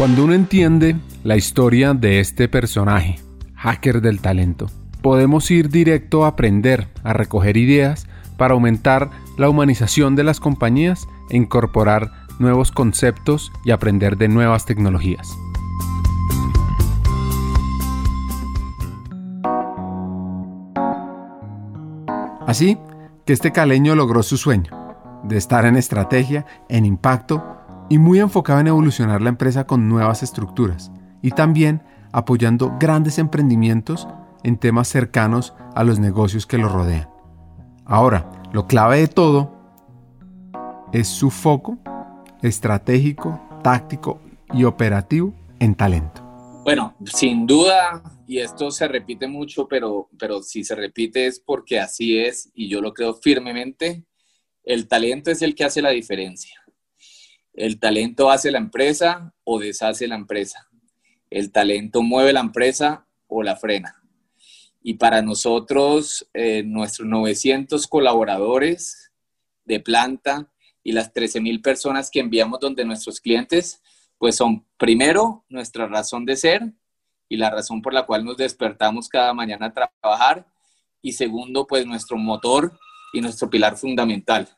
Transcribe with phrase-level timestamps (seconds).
[0.00, 3.20] Cuando uno entiende la historia de este personaje,
[3.54, 4.70] hacker del talento,
[5.02, 8.06] podemos ir directo a aprender, a recoger ideas
[8.38, 14.64] para aumentar la humanización de las compañías e incorporar nuevos conceptos y aprender de nuevas
[14.64, 15.28] tecnologías.
[22.46, 22.78] Así
[23.26, 24.72] que este caleño logró su sueño,
[25.24, 27.59] de estar en estrategia, en impacto
[27.90, 30.90] y muy enfocado en evolucionar la empresa con nuevas estructuras
[31.20, 34.08] y también apoyando grandes emprendimientos
[34.42, 37.10] en temas cercanos a los negocios que lo rodean.
[37.84, 39.52] Ahora, lo clave de todo
[40.92, 41.78] es su foco
[42.42, 44.20] estratégico, táctico
[44.54, 46.22] y operativo en talento.
[46.64, 51.80] Bueno, sin duda, y esto se repite mucho, pero, pero si se repite es porque
[51.80, 54.04] así es, y yo lo creo firmemente,
[54.62, 56.59] el talento es el que hace la diferencia.
[57.52, 60.68] El talento hace la empresa o deshace la empresa.
[61.30, 64.02] El talento mueve la empresa o la frena.
[64.82, 69.12] Y para nosotros, eh, nuestros 900 colaboradores
[69.64, 70.50] de planta
[70.82, 73.82] y las 13.000 personas que enviamos donde nuestros clientes,
[74.18, 76.72] pues son primero nuestra razón de ser
[77.28, 80.46] y la razón por la cual nos despertamos cada mañana a trabajar.
[81.02, 82.78] Y segundo, pues nuestro motor
[83.12, 84.48] y nuestro pilar fundamental.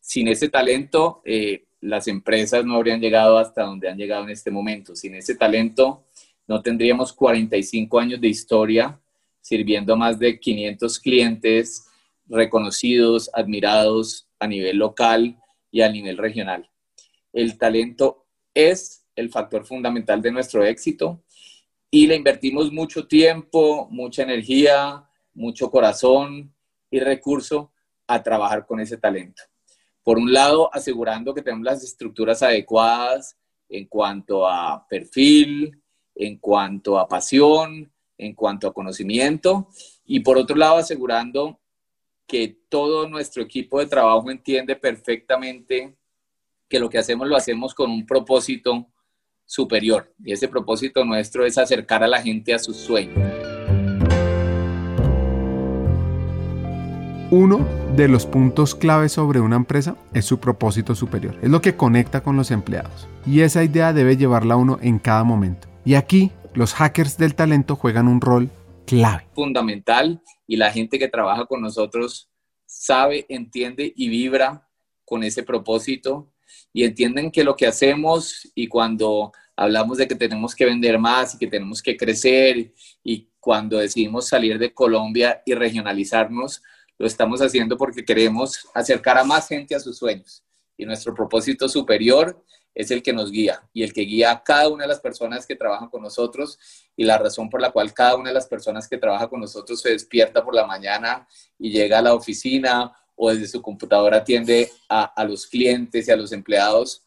[0.00, 4.50] Sin ese talento, eh, las empresas no habrían llegado hasta donde han llegado en este
[4.50, 4.94] momento.
[4.94, 6.04] Sin ese talento,
[6.46, 9.00] no tendríamos 45 años de historia
[9.40, 11.86] sirviendo a más de 500 clientes
[12.26, 15.38] reconocidos, admirados a nivel local
[15.70, 16.70] y a nivel regional.
[17.32, 21.22] El talento es el factor fundamental de nuestro éxito
[21.90, 26.54] y le invertimos mucho tiempo, mucha energía, mucho corazón
[26.90, 27.72] y recurso
[28.06, 29.49] a trabajar con ese talento
[30.10, 33.36] por un lado, asegurando que tenemos las estructuras adecuadas
[33.68, 35.80] en cuanto a perfil,
[36.16, 39.68] en cuanto a pasión, en cuanto a conocimiento,
[40.04, 41.60] y por otro lado, asegurando
[42.26, 45.94] que todo nuestro equipo de trabajo entiende perfectamente
[46.68, 48.88] que lo que hacemos lo hacemos con un propósito
[49.46, 53.39] superior, y ese propósito nuestro es acercar a la gente a sus sueños.
[57.32, 57.64] Uno
[57.94, 61.38] de los puntos clave sobre una empresa es su propósito superior.
[61.42, 63.06] Es lo que conecta con los empleados.
[63.24, 65.68] Y esa idea debe llevarla uno en cada momento.
[65.84, 68.50] Y aquí los hackers del talento juegan un rol
[68.84, 69.28] clave.
[69.32, 72.28] Fundamental y la gente que trabaja con nosotros
[72.66, 74.66] sabe, entiende y vibra
[75.04, 76.32] con ese propósito
[76.72, 81.36] y entienden que lo que hacemos y cuando hablamos de que tenemos que vender más
[81.36, 82.72] y que tenemos que crecer
[83.04, 86.60] y cuando decidimos salir de Colombia y regionalizarnos,
[87.00, 90.44] lo estamos haciendo porque queremos acercar a más gente a sus sueños.
[90.76, 92.44] Y nuestro propósito superior
[92.74, 95.46] es el que nos guía y el que guía a cada una de las personas
[95.46, 96.58] que trabajan con nosotros
[96.94, 99.80] y la razón por la cual cada una de las personas que trabaja con nosotros
[99.80, 101.26] se despierta por la mañana
[101.58, 106.10] y llega a la oficina o desde su computadora atiende a, a los clientes y
[106.10, 107.02] a los empleados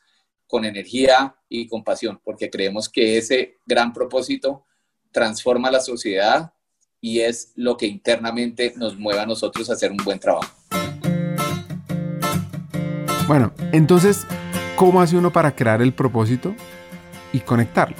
[0.47, 4.65] con energía y con pasión, porque creemos que ese gran propósito
[5.11, 6.51] transforma la sociedad
[7.03, 10.49] y es lo que internamente nos mueve a nosotros a hacer un buen trabajo.
[13.27, 14.25] Bueno, entonces,
[14.77, 16.55] ¿cómo hace uno para crear el propósito
[17.33, 17.97] y conectarlo?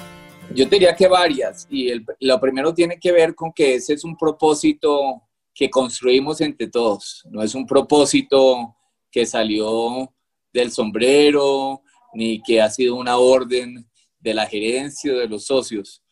[0.54, 4.16] Yo diría que varias, y lo primero tiene que ver con que ese es un
[4.16, 5.22] propósito
[5.52, 8.74] que construimos entre todos, no es un propósito
[9.10, 10.14] que salió
[10.50, 11.82] del sombrero,
[12.14, 13.86] ni que ha sido una orden
[14.18, 16.03] de la gerencia o de los socios.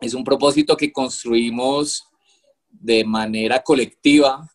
[0.00, 2.04] Es un propósito que construimos
[2.70, 4.50] de manera colectiva,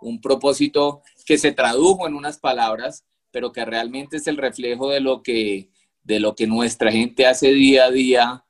[0.00, 5.00] un propósito que se tradujo en unas palabras, pero que realmente es el reflejo de
[5.00, 5.70] lo que,
[6.02, 8.44] de lo que nuestra gente hace día a día,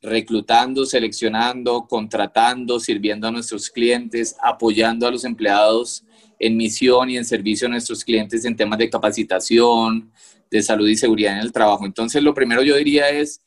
[0.00, 6.04] reclutando, seleccionando, contratando, sirviendo a nuestros clientes, apoyando a los empleados
[6.38, 10.12] en misión y en servicio a nuestros clientes en temas de capacitación,
[10.50, 11.86] de salud y seguridad en el trabajo.
[11.86, 13.40] Entonces, lo primero yo diría es,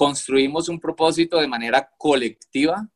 [0.00, 2.88] construimos un propósito de manera colectiva,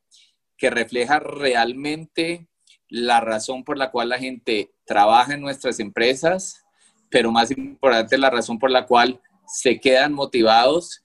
[0.57, 2.49] que refleja realmente
[2.89, 6.65] la razón por la cual la gente trabaja en nuestras empresas,
[7.11, 11.03] pero más importante la razón por la cual se quedan motivados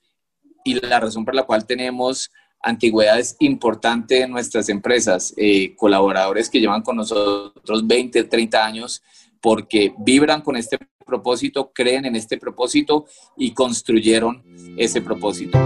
[0.64, 2.32] y la razón por la cual tenemos
[2.64, 9.04] antigüedades importantes en nuestras empresas, eh, colaboradores que llevan con nosotros 20, 30 años
[9.42, 13.06] porque vibran con este propósito, creen en este propósito
[13.38, 14.44] y construyeron
[14.78, 15.58] ese propósito.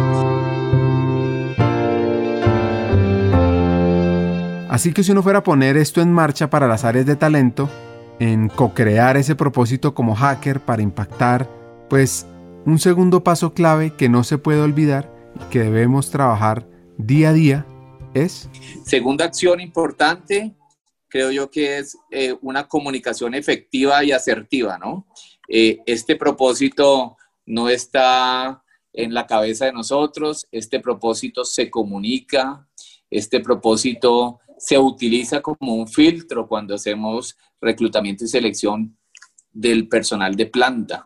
[4.69, 7.69] Así que si uno fuera a poner esto en marcha para las áreas de talento,
[8.19, 11.47] en co-crear ese propósito como hacker para impactar,
[11.89, 12.25] pues
[12.65, 16.65] Un segundo paso clave que no se puede olvidar y que debemos trabajar
[16.97, 17.65] día a día
[18.13, 18.49] es...
[18.85, 20.55] Segunda acción importante,
[21.13, 25.05] creo yo que es eh, una comunicación efectiva y asertiva, ¿no?
[25.47, 32.67] Eh, este propósito no está en la cabeza de nosotros, este propósito se comunica,
[33.11, 38.97] este propósito se utiliza como un filtro cuando hacemos reclutamiento y selección
[39.51, 41.05] del personal de planta,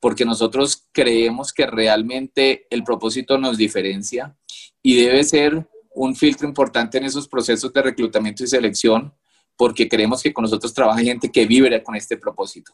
[0.00, 4.36] porque nosotros creemos que realmente el propósito nos diferencia
[4.82, 9.14] y debe ser un filtro importante en esos procesos de reclutamiento y selección,
[9.56, 12.72] porque creemos que con nosotros trabaja gente que vive con este propósito.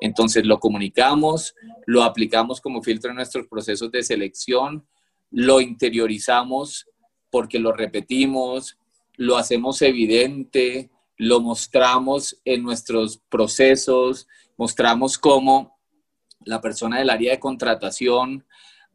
[0.00, 1.54] Entonces lo comunicamos,
[1.86, 4.86] lo aplicamos como filtro en nuestros procesos de selección,
[5.30, 6.86] lo interiorizamos
[7.30, 8.78] porque lo repetimos,
[9.16, 14.26] lo hacemos evidente, lo mostramos en nuestros procesos,
[14.56, 15.78] mostramos cómo
[16.44, 18.44] la persona del área de contratación,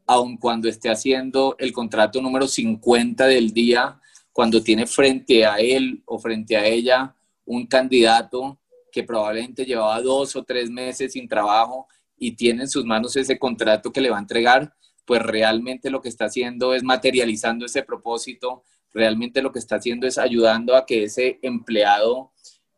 [0.05, 3.99] aun cuando esté haciendo el contrato número 50 del día,
[4.31, 7.15] cuando tiene frente a él o frente a ella
[7.47, 8.59] un candidato
[8.91, 13.39] que probablemente llevaba dos o tres meses sin trabajo y tiene en sus manos ese
[13.39, 14.73] contrato que le va a entregar,
[15.05, 18.63] pues realmente lo que está haciendo es materializando ese propósito,
[18.94, 22.31] realmente lo que está haciendo es ayudando a que ese empleado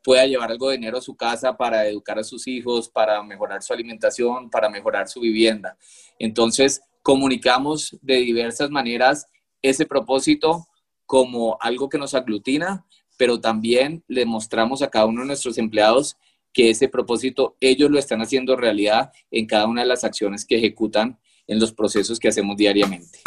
[0.04, 3.64] pueda llevar algo de dinero a su casa para educar a sus hijos, para mejorar
[3.64, 5.78] su alimentación, para mejorar su vivienda.
[6.20, 9.28] Entonces, comunicamos de diversas maneras
[9.62, 10.68] ese propósito
[11.06, 12.86] como algo que nos aglutina,
[13.20, 16.16] pero también le mostramos a cada uno de nuestros empleados
[16.54, 20.56] que ese propósito ellos lo están haciendo realidad en cada una de las acciones que
[20.56, 23.20] ejecutan en los procesos que hacemos diariamente.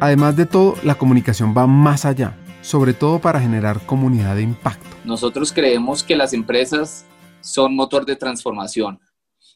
[0.00, 4.88] Además de todo, la comunicación va más allá, sobre todo para generar comunidad de impacto.
[5.04, 7.06] Nosotros creemos que las empresas
[7.42, 8.98] son motor de transformación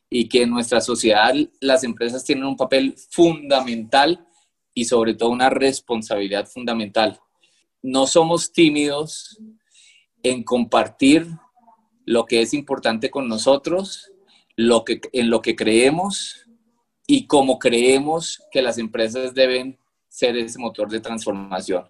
[0.08, 4.24] y que en nuestra sociedad las empresas tienen un papel fundamental
[4.74, 7.20] y sobre todo una responsabilidad fundamental.
[7.82, 9.40] No somos tímidos
[10.22, 11.28] en compartir
[12.04, 14.12] lo que es importante con nosotros,
[14.56, 16.46] lo que, en lo que creemos
[17.06, 19.78] y cómo creemos que las empresas deben
[20.08, 21.84] ser ese motor de transformación.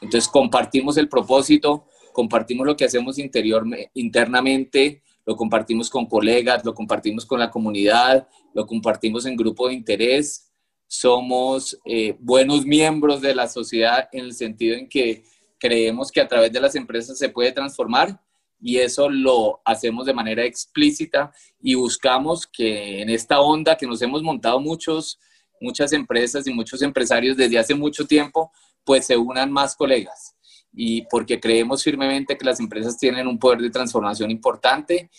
[0.00, 3.64] Entonces compartimos el propósito, compartimos lo que hacemos interior,
[3.94, 9.74] internamente, lo compartimos con colegas, lo compartimos con la comunidad, lo compartimos en grupo de
[9.74, 10.51] interés.
[10.94, 15.24] Somos eh, buenos miembros de la sociedad en el sentido en que
[15.58, 18.20] creemos que a través de las empresas se puede transformar
[18.60, 24.02] y eso lo hacemos de manera explícita y buscamos que en esta onda que nos
[24.02, 25.18] hemos montado muchos
[25.62, 28.52] muchas empresas y muchos empresarios desde hace mucho tiempo,
[28.84, 30.36] pues se unan más colegas.
[30.74, 35.10] Y porque creemos firmemente que las empresas tienen un poder de transformación importante,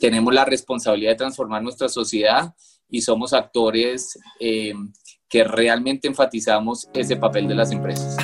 [0.00, 2.52] tenemos la responsabilidad de transformar nuestra sociedad
[2.92, 4.74] y somos actores eh,
[5.32, 8.18] que realmente enfatizamos ese papel de las empresas.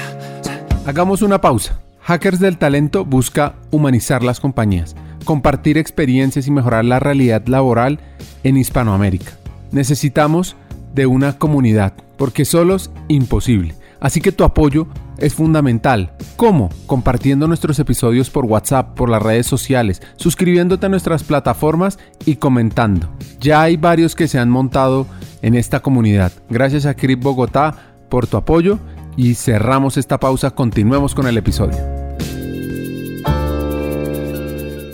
[0.84, 1.80] Hagamos una pausa.
[2.02, 4.94] Hackers del Talento busca humanizar las compañías,
[5.24, 7.98] compartir experiencias y mejorar la realidad laboral
[8.44, 9.32] en Hispanoamérica.
[9.72, 10.54] Necesitamos
[10.94, 13.74] de una comunidad, porque solo es imposible.
[14.00, 16.12] Así que tu apoyo es fundamental.
[16.36, 16.68] ¿Cómo?
[16.86, 23.08] Compartiendo nuestros episodios por WhatsApp, por las redes sociales, suscribiéndote a nuestras plataformas y comentando.
[23.40, 25.06] Ya hay varios que se han montado
[25.42, 26.32] en esta comunidad.
[26.48, 28.78] Gracias a Crip Bogotá por tu apoyo
[29.16, 30.50] y cerramos esta pausa.
[30.52, 31.78] Continuemos con el episodio.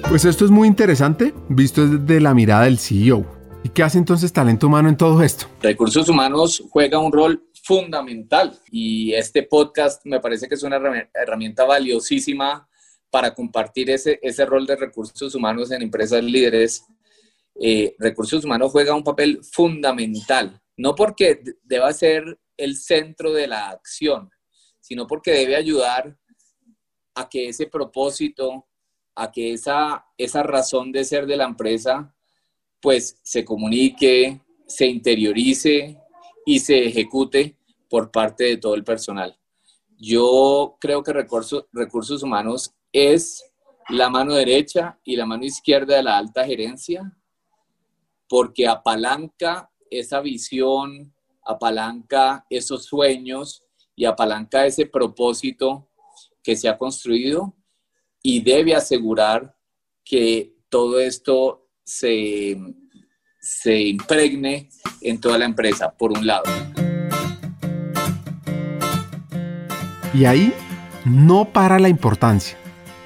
[0.08, 3.24] Pues esto es muy interesante visto desde la mirada del CEO.
[3.64, 5.46] ¿Y qué hace entonces talento humano en todo esto?
[5.62, 10.78] Recursos humanos juega un rol fundamental y este podcast me parece que es una
[11.14, 12.68] herramienta valiosísima
[13.10, 16.84] para compartir ese, ese rol de recursos humanos en empresas líderes.
[17.60, 23.70] Eh, recursos humanos juega un papel fundamental, no porque deba ser el centro de la
[23.70, 24.30] acción,
[24.80, 26.16] sino porque debe ayudar
[27.14, 28.66] a que ese propósito,
[29.14, 32.14] a que esa, esa razón de ser de la empresa
[32.80, 35.98] pues se comunique, se interiorice
[36.44, 37.56] y se ejecute
[37.88, 39.38] por parte de todo el personal.
[39.96, 43.42] Yo creo que recursos, recursos humanos es
[43.88, 47.10] la mano derecha y la mano izquierda de la alta gerencia,
[48.28, 51.14] porque apalanca esa visión,
[51.44, 53.64] apalanca esos sueños
[53.94, 55.88] y apalanca ese propósito
[56.42, 57.54] que se ha construido
[58.22, 59.54] y debe asegurar
[60.04, 62.58] que todo esto se,
[63.40, 64.68] se impregne
[65.00, 66.44] en toda la empresa, por un lado.
[70.14, 70.52] Y ahí
[71.04, 72.56] no para la importancia.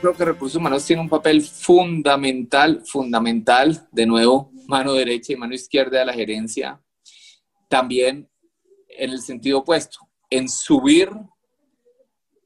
[0.01, 5.55] Creo que recursos humanos tiene un papel fundamental, fundamental, de nuevo, mano derecha y mano
[5.55, 6.81] izquierda de la gerencia,
[7.69, 8.29] también
[8.87, 9.99] en el sentido opuesto,
[10.29, 11.11] en subir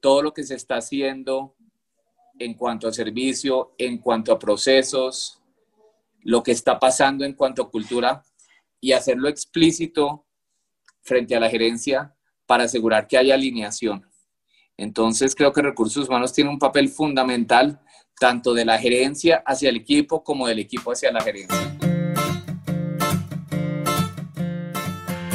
[0.01, 1.55] todo lo que se está haciendo
[2.39, 5.41] en cuanto a servicio, en cuanto a procesos,
[6.21, 8.23] lo que está pasando en cuanto a cultura
[8.79, 10.25] y hacerlo explícito
[11.01, 12.15] frente a la gerencia
[12.45, 14.09] para asegurar que haya alineación.
[14.77, 17.81] Entonces creo que recursos humanos tiene un papel fundamental
[18.17, 21.72] tanto de la gerencia hacia el equipo como del equipo hacia la gerencia.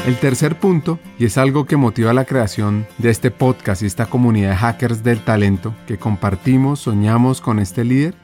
[0.09, 4.07] El tercer punto, y es algo que motiva la creación de este podcast y esta
[4.07, 8.15] comunidad de hackers del talento que compartimos, soñamos con este líder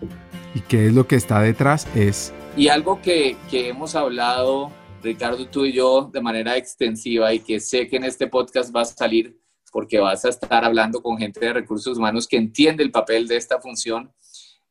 [0.55, 2.33] y qué es lo que está detrás, es...
[2.57, 4.73] Y algo que, que hemos hablado,
[5.03, 8.81] Ricardo, tú y yo, de manera extensiva y que sé que en este podcast va
[8.81, 9.39] a salir
[9.71, 13.37] porque vas a estar hablando con gente de recursos humanos que entiende el papel de
[13.37, 14.11] esta función.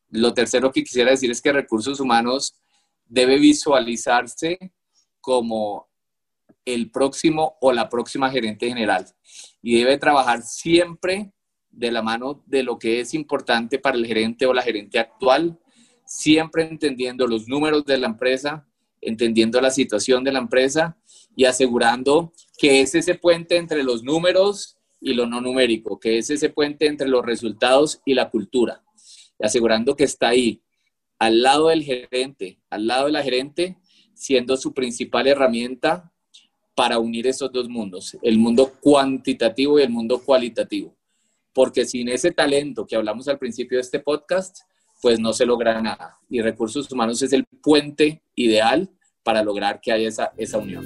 [0.10, 2.56] Lo tercero que quisiera decir es que recursos humanos
[3.06, 4.58] debe visualizarse
[5.22, 5.93] como
[6.66, 9.06] el próximo o la próxima gerente general.
[9.62, 11.34] Y debe trabajar siempre
[11.70, 15.60] de la mano de lo que es importante para el gerente o la gerente actual,
[16.06, 18.68] siempre entendiendo los números de la empresa,
[19.02, 20.98] entendiendo la situación de la empresa
[21.36, 26.30] y asegurando que es ese puente entre los números y lo no numérico, que es
[26.30, 28.84] ese puente entre los resultados y la cultura,
[29.40, 30.62] asegurando que está ahí,
[31.20, 33.78] al lado del gerente, al lado de la gerente,
[34.14, 36.13] siendo su principal herramienta
[36.76, 40.96] para unir esos dos mundos, el mundo cuantitativo y el mundo cualitativo.
[41.54, 44.60] Porque sin ese talento que hablamos al principio de este podcast,
[45.02, 46.18] pues no se logra nada.
[46.30, 48.90] Y recursos humanos es el puente ideal
[49.22, 50.84] para lograr que haya esa, esa unión.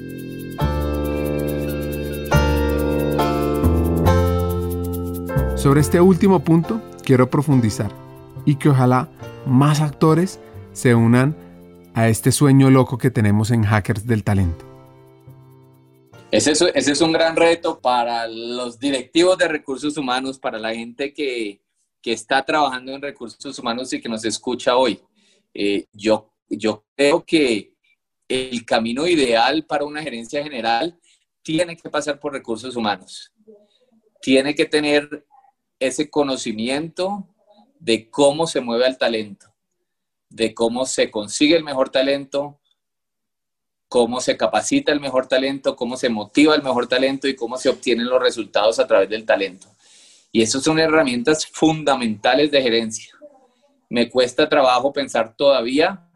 [5.56, 7.92] Sobre este último punto quiero profundizar
[8.46, 9.10] y que ojalá
[9.46, 10.40] más actores
[10.74, 11.36] se unan
[11.94, 14.67] a este sueño loco que tenemos en Hackers del Talento.
[16.30, 21.62] Ese es, un gran reto para los directivos de recursos humanos, para la gente que,
[22.04, 24.98] está trabajando en recursos humanos y que nos escucha hoy.
[25.54, 27.74] Eh, yo, yo creo que
[28.30, 30.98] el camino ideal para una gerencia general
[31.42, 33.34] tiene que pasar por recursos humanos.
[34.22, 35.26] Tiene que tener
[35.80, 37.28] ese conocimiento
[37.78, 39.54] de cómo se mueve el talento,
[40.30, 42.62] de cómo se consigue el mejor talento,
[43.90, 47.70] cómo se capacita el mejor talento, cómo se motiva el mejor talento y cómo se
[47.70, 49.68] obtienen los resultados a través del talento.
[50.32, 53.14] Y esas son herramientas fundamentales de gerencia.
[53.90, 56.10] Me cuesta trabajo pensar todavía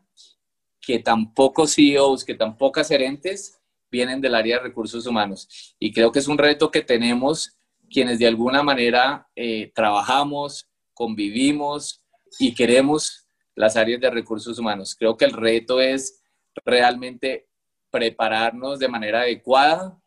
[0.81, 3.59] que tan pocos CEOs, que tan pocas gerentes
[3.89, 5.75] vienen del área de recursos humanos.
[5.79, 7.57] Y creo que es un reto que tenemos
[7.89, 12.03] quienes de alguna manera eh, trabajamos, convivimos
[12.39, 14.95] y queremos las áreas de recursos humanos.
[14.97, 16.21] Creo que el reto es
[16.65, 17.49] realmente
[17.91, 20.01] prepararnos de manera adecuada,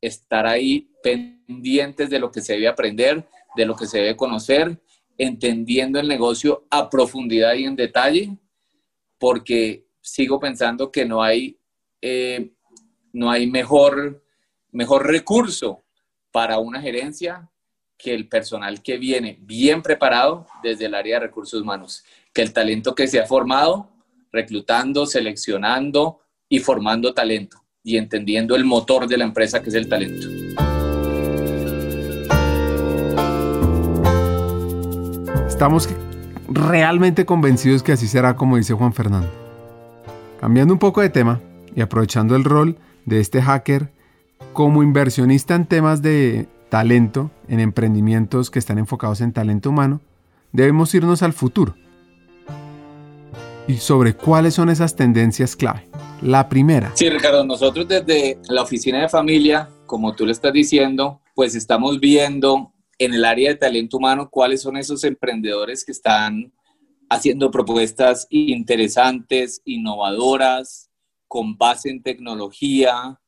[0.00, 4.80] estar ahí pendientes de lo que se debe aprender, de lo que se debe conocer,
[5.16, 8.36] entendiendo el negocio a profundidad y en detalle,
[9.18, 11.58] porque sigo pensando que no hay,
[12.00, 12.52] eh,
[13.12, 14.24] no hay mejor,
[14.70, 15.84] mejor recurso
[16.30, 17.50] para una gerencia
[17.96, 22.52] que el personal que viene bien preparado desde el área de recursos humanos, que el
[22.52, 23.90] talento que se ha formado,
[24.30, 29.88] reclutando, seleccionando, y formando talento y entendiendo el motor de la empresa que es el
[29.88, 30.26] talento.
[35.46, 35.88] Estamos
[36.48, 39.28] realmente convencidos que así será como dice Juan Fernando.
[40.40, 41.40] Cambiando un poco de tema
[41.74, 43.90] y aprovechando el rol de este hacker
[44.52, 50.00] como inversionista en temas de talento, en emprendimientos que están enfocados en talento humano,
[50.52, 51.74] debemos irnos al futuro.
[53.66, 55.88] Y sobre cuáles son esas tendencias clave.
[56.22, 56.92] La primera.
[56.96, 62.00] Sí, Ricardo, nosotros desde la oficina de familia, como tú le estás diciendo, pues estamos
[62.00, 66.52] viendo en el área de talento humano cuáles son esos emprendedores que están
[67.08, 70.90] haciendo propuestas interesantes, innovadoras,
[71.28, 73.20] con base en tecnología,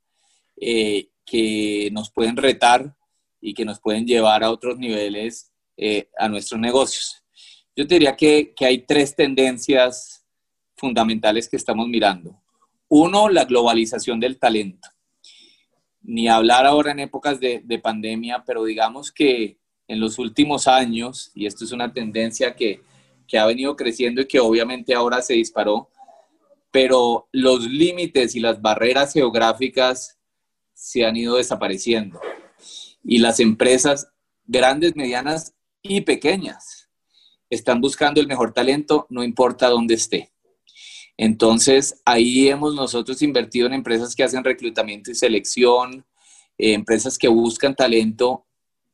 [0.61, 2.97] eh, que nos pueden retar
[3.41, 7.23] y que nos pueden llevar a otros niveles eh, a nuestros negocios.
[7.77, 10.27] Yo diría que, que hay tres tendencias
[10.77, 12.37] fundamentales que estamos mirando.
[12.93, 14.89] Uno, la globalización del talento.
[16.03, 21.47] Ni hablar ahora en épocas de, pandemia, pero digamos que en los últimos años, y
[21.47, 22.83] esto es una tendencia que,
[23.29, 25.89] que ha venido creciendo y que obviamente ahora se disparó,
[26.73, 30.19] pero los límites y las barreras geográficas
[30.75, 32.21] se han ido desapareciendo.
[33.05, 34.11] Y las empresas
[34.47, 36.89] grandes, medianas y pequeñas
[37.51, 40.33] están buscando el mejor talento, no importa dónde esté.
[41.23, 46.07] Entonces, ahí hemos nosotros invertido en empresas que hacen reclutamiento y selección,
[46.57, 48.47] eh, empresas que buscan talento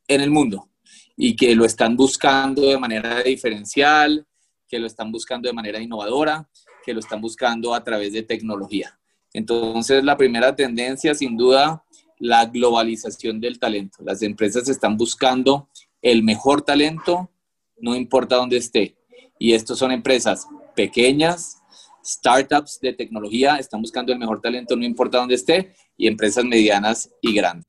[0.09, 0.69] en el mundo
[1.17, 4.27] y que lo están buscando de manera diferencial,
[4.67, 6.51] que lo están buscando de manera innovadora,
[6.85, 8.99] que lo están buscando a través de tecnología.
[9.33, 11.85] Entonces, la primera tendencia, sin duda,
[12.19, 13.99] la globalización del talento.
[14.05, 15.69] Las empresas están buscando
[16.03, 17.31] el mejor talento,
[17.79, 18.97] no importa dónde esté.
[19.39, 21.63] Y estos son empresas pequeñas,
[22.07, 27.11] startups de tecnología, están buscando el mejor talento, no importa dónde esté, y empresas medianas
[27.21, 27.67] y grandes.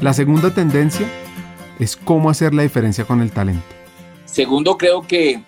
[0.00, 1.08] La segunda tendencia
[1.80, 3.64] es cómo hacer la diferencia con el talento.
[4.24, 5.42] Segundo, creo que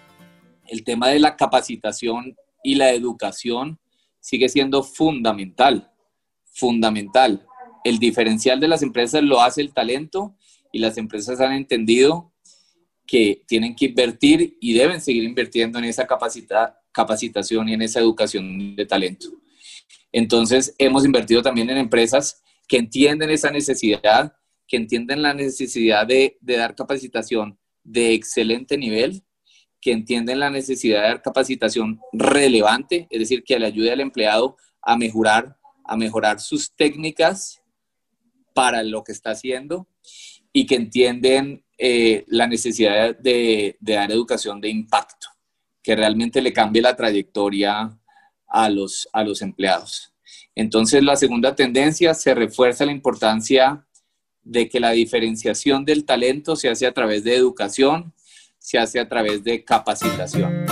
[0.66, 3.78] el tema de la capacitación y la educación
[4.20, 5.90] sigue siendo fundamental,
[6.52, 7.46] fundamental.
[7.84, 10.34] El diferencial de las empresas lo hace el talento
[10.72, 12.29] y las empresas han entendido
[13.10, 16.06] que tienen que invertir y deben seguir invirtiendo en esa
[16.92, 19.26] capacitación y en esa educación de talento.
[20.12, 24.32] Entonces, hemos invertido también en empresas que entienden esa necesidad,
[24.64, 29.24] que entienden la necesidad de, de dar capacitación de excelente nivel
[29.80, 34.56] que entienden la necesidad de dar capacitación relevante, es decir, que le ayude al empleado
[34.82, 37.60] a mejorar, a mejorar sus técnicas
[38.54, 39.88] para lo que está haciendo
[40.52, 45.28] y que entienden eh, la necesidad de, de, dar educación de impacto,
[45.82, 47.98] que realmente le cambie la trayectoria
[48.46, 50.12] a los, a los empleados.
[50.54, 53.86] Entonces, la segunda tendencia se refuerza la importancia
[54.42, 58.12] de que la diferenciación del talento se hace a través de educación,
[58.58, 60.66] se hace a través de capacitación.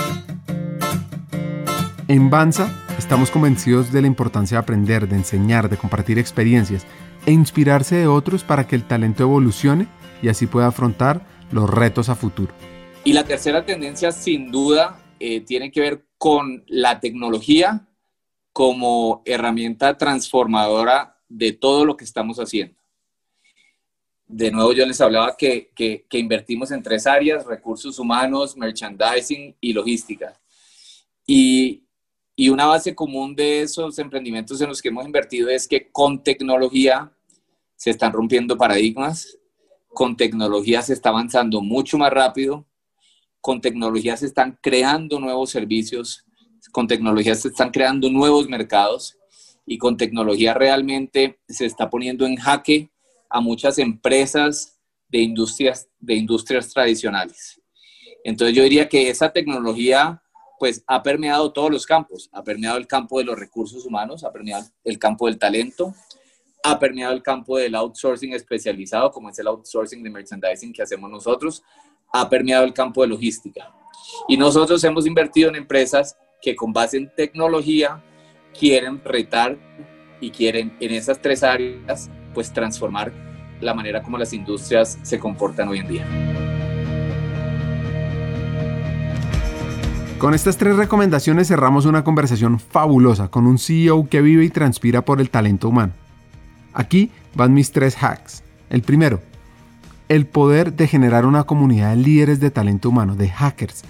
[2.07, 6.85] En Banza estamos convencidos de la importancia de aprender, de enseñar, de compartir experiencias
[7.25, 9.87] e inspirarse de otros para que el talento evolucione
[10.21, 12.53] y así pueda afrontar los retos a futuro.
[13.03, 17.87] Y la tercera tendencia, sin duda, eh, tiene que ver con la tecnología
[18.51, 22.79] como herramienta transformadora de todo lo que estamos haciendo
[24.29, 29.73] de nuevo yo les hablaba que, que, invertimos en tres áreas, recursos humanos, merchandising y
[29.73, 30.39] logística.
[31.25, 31.83] Y,
[32.35, 36.23] y, una base común de esos emprendimientos en los que hemos invertido es que con
[36.23, 37.11] tecnología
[37.75, 39.38] se están rompiendo paradigmas,
[39.99, 42.65] con tecnología se está avanzando mucho más rápido,
[43.41, 46.23] con tecnología se están creando nuevos servicios,
[46.71, 49.17] con tecnología se están creando nuevos mercados
[49.65, 52.89] y con tecnología realmente se está poniendo en jaque
[53.29, 57.61] a muchas empresas de industrias, de industrias tradicionales.
[58.23, 60.23] Entonces yo diría que esa tecnología
[60.59, 64.31] pues ha permeado todos los campos, ha permeado el campo de los recursos humanos, ha
[64.31, 65.93] permeado el campo del talento,
[66.63, 71.09] ha permeado el campo del outsourcing especializado, como es el outsourcing de merchandising que hacemos
[71.09, 71.63] nosotros,
[72.11, 73.71] ha permeado el campo de logística.
[74.27, 78.03] Y nosotros hemos invertido en empresas que con base en tecnología
[78.57, 79.57] quieren retar
[80.19, 83.11] y quieren en esas tres áreas pues transformar
[83.61, 86.05] la manera como las industrias se comportan hoy en día.
[90.17, 95.05] Con estas tres recomendaciones cerramos una conversación fabulosa con un CEO que vive y transpira
[95.05, 95.93] por el talento humano.
[96.79, 98.41] Aquí van mis tres hacks.
[98.69, 99.21] El primero,
[100.07, 103.81] el poder de generar una comunidad de líderes de talento humano, de hackers,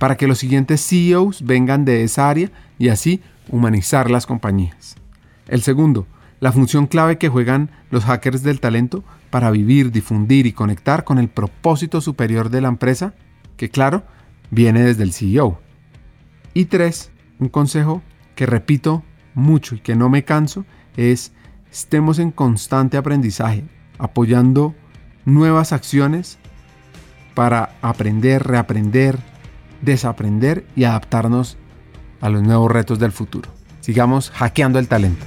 [0.00, 2.50] para que los siguientes CEOs vengan de esa área
[2.80, 4.96] y así humanizar las compañías.
[5.46, 6.08] El segundo,
[6.40, 11.20] la función clave que juegan los hackers del talento para vivir, difundir y conectar con
[11.20, 13.14] el propósito superior de la empresa,
[13.56, 14.02] que claro,
[14.50, 15.60] viene desde el CEO.
[16.54, 18.02] Y tres, un consejo
[18.34, 21.30] que repito mucho y que no me canso, es
[21.72, 23.64] estemos en constante aprendizaje,
[23.98, 24.74] apoyando
[25.24, 26.38] nuevas acciones
[27.34, 29.18] para aprender, reaprender,
[29.80, 31.56] desaprender y adaptarnos
[32.20, 33.50] a los nuevos retos del futuro.
[33.80, 35.24] Sigamos hackeando el talento.